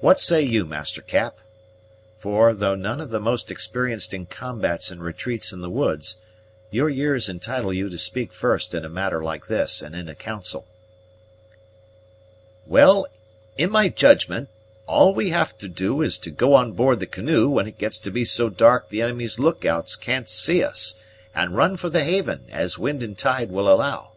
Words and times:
What 0.00 0.20
say 0.20 0.42
you, 0.42 0.66
Master 0.66 1.00
Cap? 1.00 1.38
for, 2.18 2.52
though 2.52 2.74
none 2.74 3.00
of 3.00 3.08
the 3.08 3.18
most 3.18 3.50
experienced 3.50 4.12
in 4.12 4.26
combats 4.26 4.90
and 4.90 5.02
retreats 5.02 5.52
in 5.52 5.62
the 5.62 5.70
woods, 5.70 6.18
your 6.70 6.90
years 6.90 7.30
entitle 7.30 7.72
you 7.72 7.88
to 7.88 7.96
speak 7.96 8.34
first 8.34 8.74
in 8.74 8.84
a 8.84 8.90
matter 8.90 9.24
like 9.24 9.46
this 9.46 9.80
and 9.80 9.94
in 9.94 10.06
a 10.06 10.14
council." 10.14 10.66
"Well, 12.66 13.06
in 13.56 13.70
my 13.70 13.88
judgment, 13.88 14.50
all 14.86 15.14
we 15.14 15.30
have 15.30 15.56
to 15.56 15.68
do 15.68 16.02
is 16.02 16.18
to 16.18 16.30
go 16.30 16.52
on 16.52 16.72
board 16.72 17.00
the 17.00 17.06
canoe 17.06 17.48
when 17.48 17.66
it 17.66 17.78
gets 17.78 17.96
to 18.00 18.10
be 18.10 18.26
so 18.26 18.50
dark 18.50 18.88
the 18.88 19.00
enemy's 19.00 19.38
lookouts 19.38 19.96
can't 19.96 20.28
see 20.28 20.62
us, 20.62 20.96
and 21.34 21.56
run 21.56 21.78
for 21.78 21.88
the 21.88 22.04
haven, 22.04 22.48
as 22.50 22.76
wind 22.78 23.02
and 23.02 23.16
tide 23.16 23.48
will 23.50 23.72
allow." 23.72 24.10